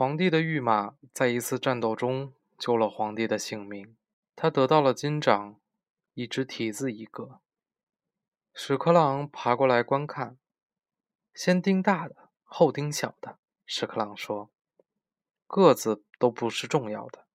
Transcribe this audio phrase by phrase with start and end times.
[0.00, 3.98] 皇帝的御马在一次战斗中救了皇帝的性命，
[4.34, 5.60] 他得到了金掌，
[6.14, 7.42] 一只蹄子一个。
[8.54, 10.38] 屎壳郎爬过来观看，
[11.34, 13.38] 先盯大的，后盯小的。
[13.66, 14.50] 屎壳郎说
[15.46, 17.26] ：“个子都不是重要的。”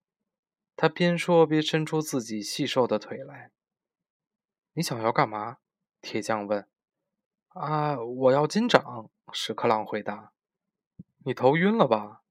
[0.75, 3.51] 他边说边伸出自己细瘦的腿来。
[4.73, 5.57] “你想要干嘛？”
[6.01, 6.67] 铁匠问。
[7.53, 10.33] “啊，我要金掌。”屎壳郎回答。
[11.23, 12.23] “你头晕了吧？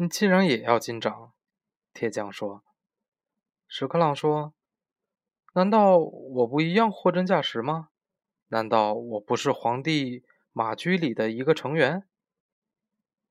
[0.00, 1.32] 你既然也要金掌？”
[1.92, 2.62] 铁匠说。
[3.66, 4.54] 屎壳郎说
[5.54, 7.88] ：“难道我不一样货真价实吗？
[8.46, 12.04] 难道我不是皇帝马驹里的一个成员？”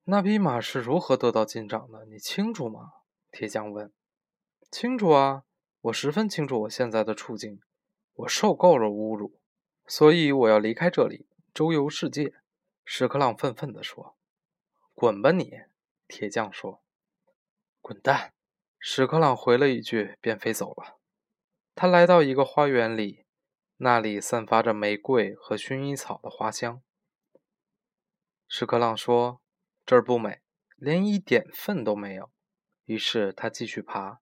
[0.04, 2.04] 那匹马是如何得到金掌的？
[2.04, 2.92] 你清楚吗？
[3.30, 3.90] 铁匠问。
[4.70, 5.44] 清楚啊，
[5.80, 7.62] 我十分清楚我现在的处境。
[8.14, 9.40] 我受够了侮辱，
[9.86, 12.34] 所以我要离开这里，周游世界。
[12.84, 14.16] 屎壳郎愤愤地说
[14.94, 15.52] ：“滚吧你！”
[16.08, 16.82] 铁匠说
[17.80, 18.34] ：“滚蛋！”
[18.80, 20.98] 屎壳郎回了一句，便飞走了。
[21.74, 23.26] 他来到一个花园里，
[23.76, 26.82] 那里散发着玫瑰和薰衣草的花香。
[28.48, 29.40] 屎壳郎说。
[29.88, 30.42] 这儿不美，
[30.76, 32.30] 连一点粪都没有。
[32.84, 34.20] 于是他继续爬，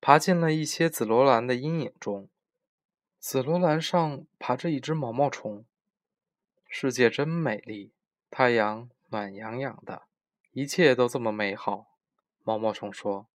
[0.00, 2.30] 爬进了一些紫罗兰的阴影中。
[3.18, 5.66] 紫罗兰上爬着一只毛毛虫。
[6.66, 7.92] 世界真美丽，
[8.30, 10.08] 太阳暖洋洋的，
[10.52, 11.98] 一切都这么美好。
[12.44, 13.26] 毛毛虫说：“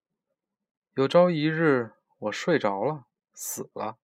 [0.94, 3.98] 有朝一日我睡着了，死了，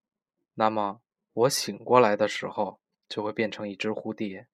[0.54, 1.00] 那么
[1.32, 4.48] 我醒过来的时候就会变成一只蝴蝶。”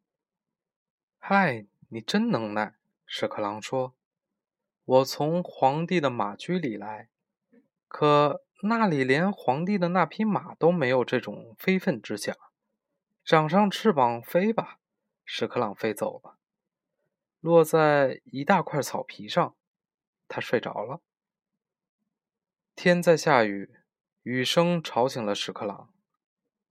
[1.18, 2.74] 嗨，你真能耐！
[3.06, 3.94] 屎壳郎说
[4.84, 7.08] ：“我从皇帝的马驹里来，
[7.88, 12.36] 可那里连皇帝的那匹马都没有这种非分之想。
[13.24, 14.80] 长上翅膀飞吧！”
[15.24, 16.36] 屎壳郎飞走了，
[17.40, 19.54] 落在一大块草皮上。
[20.28, 21.00] 他睡着了。
[22.76, 23.74] 天在下雨，
[24.22, 25.92] 雨声吵醒了屎壳郎。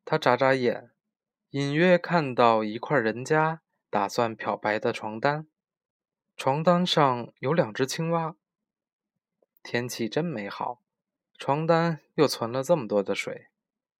[0.06, 0.92] 他眨眨眼，
[1.50, 5.46] 隐约看到一块人家打算漂白的床单。
[6.38, 8.36] 床单上有两只青蛙。
[9.62, 10.82] 天气真美好，
[11.38, 13.48] 床单又存了这么多的水。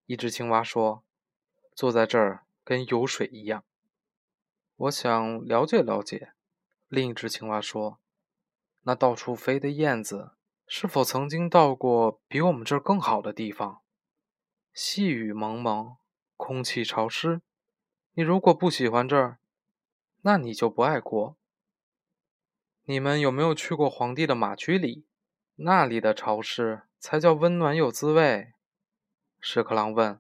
[0.06, 1.04] 一只青蛙说
[1.76, 3.66] ：“坐在这儿跟有水一样。”
[4.78, 6.32] 我想了解了解。
[6.90, 8.00] 另一只青蛙说
[8.84, 10.32] ：“那到处飞的燕子
[10.66, 13.82] 是否曾经到过比我们这儿更好的地方？
[14.74, 15.98] 细雨蒙蒙，
[16.36, 17.42] 空气潮湿。
[18.14, 19.38] 你如果不喜欢这儿，
[20.22, 21.38] 那你就不爱国。”
[22.86, 25.06] 你们有没有去过皇帝的马驹里？
[25.58, 28.54] 那里的潮湿才叫温暖有滋味。
[29.40, 30.20] 屎壳郎问：“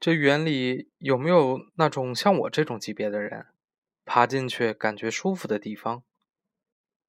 [0.00, 3.48] 这园里有没有那种像我这种级别的人，
[4.04, 6.02] 爬进去感觉舒服的地方？”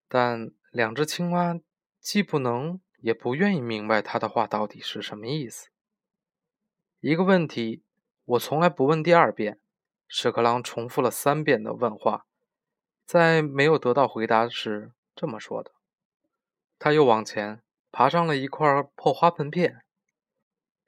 [0.07, 1.59] 但两只青蛙
[1.99, 5.69] 既不能也不愿意明白他的话到底是什么意思。
[6.99, 7.83] 一个问题，
[8.25, 9.59] 我从来不问第二遍。
[10.07, 12.27] 屎壳郎重复了三遍的问话。
[13.03, 15.71] 在没有得到回答时，这么说的。
[16.77, 17.61] 他又往前
[17.91, 19.83] 爬上了一块破花盆片。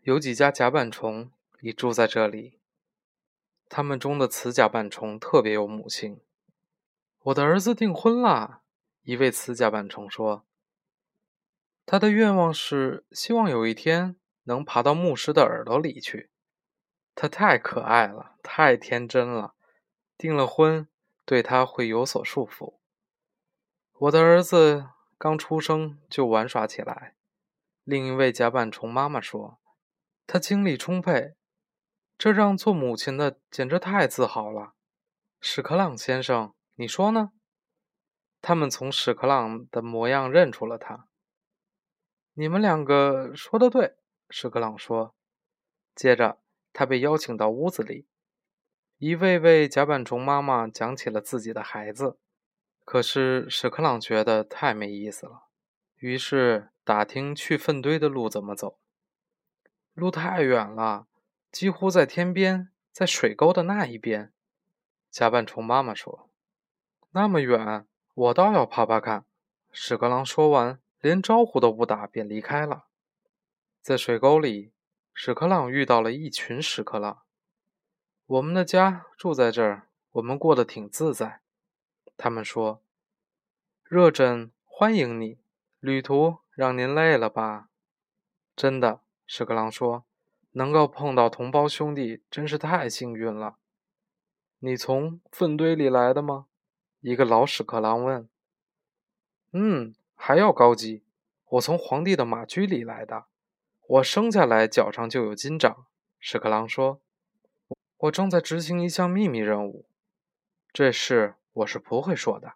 [0.03, 2.59] 有几家甲板虫已住在这里。
[3.67, 6.19] 他们中的雌甲板虫特别有母性。
[7.23, 8.61] 我的儿子订婚了，
[9.03, 10.45] 一位雌甲板虫说。
[11.85, 16.29] 他的愿望是希望有一天能爬到牧师的耳朵里去。
[17.13, 19.55] 他太可爱了，太天真了。
[20.17, 20.87] 订了婚。
[21.27, 22.75] 对他会有所束缚。
[23.93, 27.15] 我的儿子刚出生就玩耍起来。
[27.83, 29.57] 另一位甲板虫妈妈说
[30.27, 31.33] ：“他精力充沛，
[32.17, 34.73] 这让做母亲的简直太自豪了。”
[35.41, 37.31] 屎壳郎先生，你说呢？
[38.41, 41.07] 他们从屎壳郎的模样认出了他。
[42.33, 43.95] 你们两个说的对，
[44.29, 45.15] 屎壳郎说。
[45.95, 46.39] 接着，
[46.73, 48.07] 他被邀请到屋子里。
[48.97, 52.17] 一位位甲板虫妈妈讲起了自己的孩子，
[52.83, 55.47] 可是屎壳郎觉得太没意思了，
[55.97, 58.79] 于是打听去粪堆的路怎么走。
[59.93, 61.07] 路太远了，
[61.55, 64.33] 几乎在天边，在水沟的那一边。
[65.09, 66.29] 甲板虫妈妈说
[67.11, 69.23] ：“那么远，我倒要爬爬看。”
[69.71, 72.87] 屎壳郎说完，连招呼都不打，便离开了。
[73.81, 74.73] 在水沟里，
[75.13, 77.21] 屎壳郎遇到了一群屎壳郎。
[78.25, 81.39] 我们的家住在这儿，我们过得挺自在。
[82.17, 82.81] 他们说
[83.85, 85.37] ：“热枕欢迎你，
[85.79, 87.69] 旅途让您累了吧？”
[88.57, 90.03] 真的，屎壳郎说
[90.55, 93.57] ：“能够碰到同胞兄弟，真是太幸运了。”
[94.59, 96.47] 你从粪堆里来的吗？
[97.01, 98.27] 一个老屎壳郎问。
[99.51, 101.03] 嗯，还要高级。
[101.49, 103.25] 我从皇帝的马驹里来的，
[103.85, 105.85] 我生下来脚上就有金掌。
[106.19, 106.99] 屎壳郎说
[107.97, 109.85] ：“我正在执行一项秘密任务，
[110.73, 112.53] 这事我是不会说的。”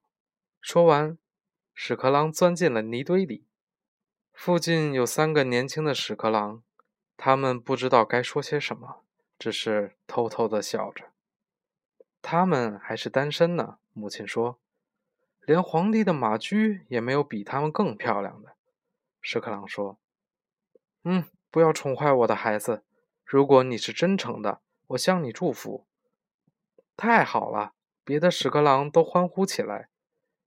[0.60, 1.18] 说完，
[1.76, 3.46] 屎壳郎钻进了泥堆里。
[4.34, 6.64] 附近有三个年轻的屎壳郎，
[7.22, 9.04] 他们不知道该说些什么，
[9.38, 11.12] 只是偷偷的笑着。
[12.22, 14.58] 他们还是单身呢，母亲说。
[15.42, 18.56] 连皇帝的马驹也没有比他们更漂亮的，
[19.20, 20.00] 屎壳郎说
[21.04, 22.86] ：“嗯，不要宠坏我的孩子。
[23.26, 25.86] 如果你是真诚的，我向你祝福。”
[26.96, 27.74] 太好了，
[28.06, 29.90] 别的屎壳郎都欢呼起来。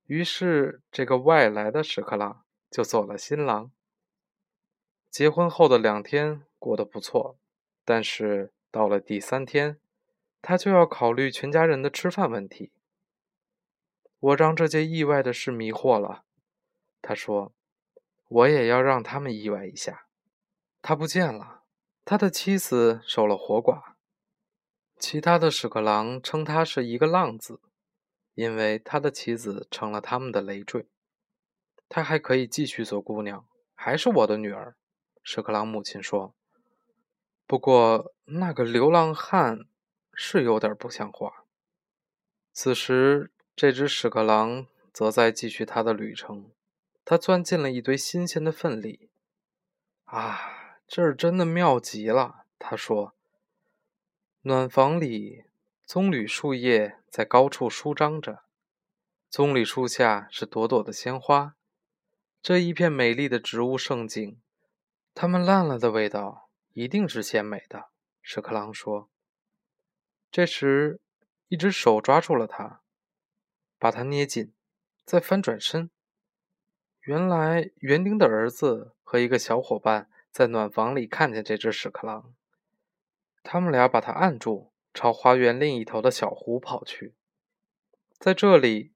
[0.06, 3.70] 于是，这个外来的屎壳郎就做了新郎。
[5.10, 7.36] 结婚后的两天过得不错，
[7.84, 9.80] 但是到了第三天，
[10.40, 12.70] 他就要考虑全家人的吃饭问题。
[14.20, 16.22] 我让这件意外的事迷惑了，
[17.02, 17.52] 他说
[18.30, 20.06] ：“我也要让他们意外一下。”
[20.80, 21.64] 他不见了，
[22.04, 23.94] 他的妻子守了活寡。
[25.00, 27.60] 其他的屎壳郎称他是一个浪子，
[28.34, 30.86] 因为他的妻子成了他们的累赘。
[31.88, 34.76] 他还可以继续做姑娘，还是我的女儿。
[35.24, 36.36] 屎壳郎母亲说
[37.52, 39.66] ：“不过那个流浪汉
[40.14, 41.44] 是有点不像话。”
[42.54, 43.30] 此时。
[43.54, 46.50] 这只屎壳郎则在继续它的旅程。
[47.04, 49.10] 它钻进了一堆新鲜的粪里。
[50.04, 53.14] 啊，这儿真的妙极了，他说。
[54.40, 55.44] 暖房里，
[55.84, 58.44] 棕榈树叶在高处舒张着，
[59.28, 61.54] 棕榈树下是朵朵的鲜花。
[62.40, 64.40] 这一片美丽的植物盛景，
[65.14, 67.90] 它们烂了的味道一定是鲜美的。
[68.20, 69.10] 屎壳郎说。
[70.30, 71.00] 这时，
[71.48, 72.80] 一只手抓住了它。
[73.78, 74.54] 把它捏紧，
[75.04, 75.90] 再翻转身。
[77.00, 82.32] 原来园丁的儿子和一个小伙伴在暖房里看见这只屎壳郎，
[83.42, 87.16] 他们俩把它按住，朝花园另一头的小湖跑去。
[88.20, 88.92] 在这里，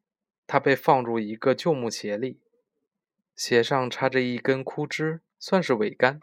[0.47, 2.41] 它被放入一个旧木鞋里，
[3.35, 6.21] 鞋上插着一根枯枝，算是尾杆。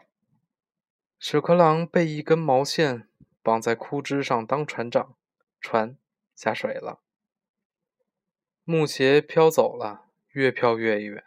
[1.18, 3.08] 屎壳郎被一根毛线
[3.42, 5.16] 绑在枯枝上当船长，
[5.60, 5.96] 船
[6.34, 7.00] 下水了。
[8.64, 11.24] 木鞋飘走了，越飘越远。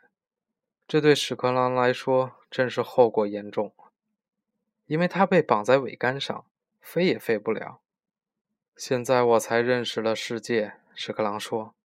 [0.88, 3.74] 这对屎壳郎来说真是后果严重，
[4.86, 6.46] 因为它被绑在桅杆上，
[6.80, 7.82] 飞也飞不了。
[8.76, 11.76] 现在我才认识了世界，屎壳郎说：“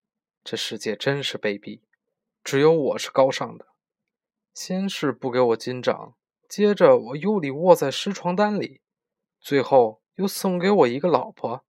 [0.45, 1.81] 这世界真是卑鄙，
[2.45, 3.67] 只有我是高尚的。
[4.55, 6.15] 先是不给我金掌，
[6.53, 8.83] 接着我又里卧在湿床单里，
[9.41, 11.65] 最后又送给我一个老婆，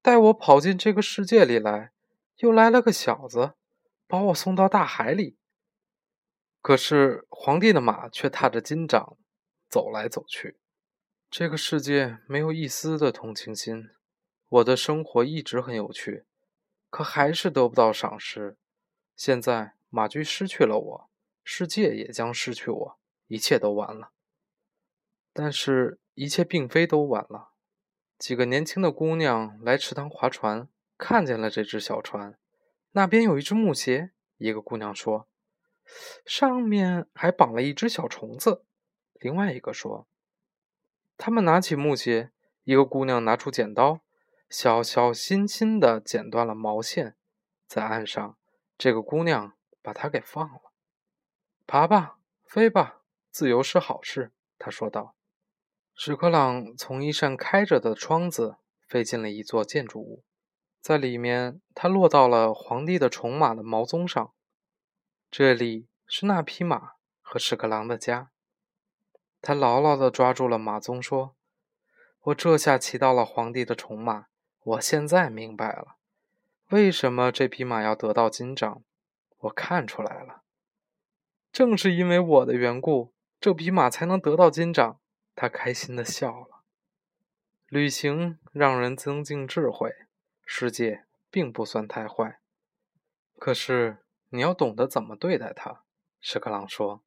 [0.00, 1.90] 带我跑进这个世界里来。”
[2.38, 3.54] 又来了个小子，
[4.06, 5.36] 把我送到大海里。
[6.62, 9.16] 可是皇帝的马却踏着金掌
[9.68, 10.60] 走来走去。
[11.28, 13.88] 这个世界没有一丝的同情心。
[14.48, 16.24] 我的生活一直很有趣，
[16.88, 18.56] 可还是得不到赏识。
[19.16, 21.10] 现在马驹失去了我，
[21.42, 22.99] 世界也将失去我，
[23.30, 24.10] 一切都完了。
[25.32, 27.52] 但是，一切并非都完了。
[28.18, 30.68] 几个年轻的姑娘来池塘划船。
[31.02, 32.38] 看见了这只小船，
[32.90, 34.10] 那边有一只木鞋。
[34.36, 35.26] 一个姑娘说
[36.26, 38.66] ：“上面还绑了一只小虫子。”
[39.18, 40.06] 另外一个说
[41.16, 42.32] ：“他们拿起木鞋，
[42.64, 44.00] 一个姑娘拿出剪刀，
[44.50, 47.16] 小小心心地剪断了毛线，
[47.66, 48.36] 在岸上，
[48.76, 50.70] 这个姑娘把它给放了。
[51.66, 52.99] 爬吧，飞吧，
[53.30, 55.14] 自由是好事。”他说道。
[55.94, 58.56] 屎壳郎从一扇开着的窗子
[58.88, 60.24] 飞进了一座建筑物。
[60.80, 64.32] 在里面，他落到了皇帝的宠马的毛鬃上。
[65.30, 68.30] 这里是那匹马和屎壳郎的家。
[69.42, 71.36] 他牢牢地抓住了马鬃，说
[72.24, 74.26] ：“我这下骑到了皇帝的宠马。
[74.62, 75.96] 我现在明白了，
[76.70, 78.82] 为什么这匹马要得到金掌。
[79.38, 80.42] 我看出来了，
[81.52, 85.00] 正是因为我的缘故，这匹马才能得到金掌。”
[85.34, 86.64] 他开心地笑了。
[87.68, 89.94] 旅行让人增进智慧。
[90.44, 92.40] 世界并不算太坏，
[93.38, 93.98] 可是
[94.30, 95.82] 你要懂得怎么对待它。”
[96.20, 97.02] 屎壳郎说。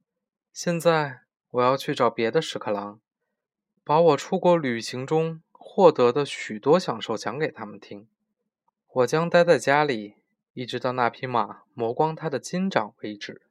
[0.52, 1.20] “现在
[1.52, 3.00] 我要去找别的屎壳郎，
[3.84, 8.08] 把我出国旅行中获得的许多享受讲给他们听。
[8.88, 10.16] 我将待在家里，
[10.52, 13.42] 一直到那匹马磨光它的金掌为止。”